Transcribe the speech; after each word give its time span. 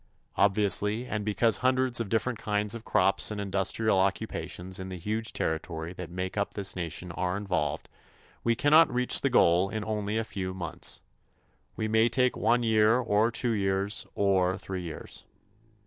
Obviously, 0.35 1.05
and 1.05 1.23
because 1.23 1.57
hundreds 1.57 1.99
of 2.01 2.09
different 2.09 2.39
kinds 2.39 2.73
of 2.73 2.83
crops 2.83 3.29
and 3.29 3.39
industrial 3.39 3.99
occupations 3.99 4.79
in 4.79 4.89
the 4.89 4.97
huge 4.97 5.31
territory 5.31 5.93
that 5.93 6.09
makes 6.09 6.39
up 6.39 6.55
this 6.55 6.75
Nation 6.75 7.11
are 7.11 7.37
involved, 7.37 7.87
we 8.43 8.55
cannot 8.55 8.91
reach 8.91 9.21
the 9.21 9.29
goal 9.29 9.69
in 9.69 9.85
only 9.85 10.17
a 10.17 10.23
few 10.23 10.55
months. 10.55 11.03
We 11.75 11.87
may 11.87 12.09
take 12.09 12.35
one 12.35 12.63
year 12.63 12.97
or 12.97 13.29
two 13.29 13.51
years 13.51 14.07
or 14.15 14.57
three 14.57 14.81
years. 14.81 15.23